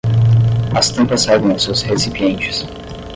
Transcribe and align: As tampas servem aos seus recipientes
As 0.75 0.89
tampas 0.89 1.21
servem 1.21 1.51
aos 1.51 1.61
seus 1.65 1.83
recipientes 1.83 2.65